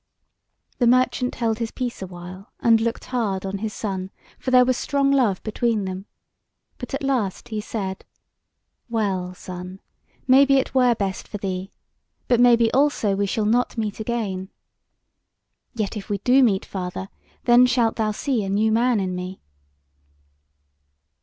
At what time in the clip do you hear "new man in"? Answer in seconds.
18.49-19.13